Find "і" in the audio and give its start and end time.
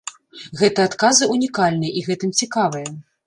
1.99-2.05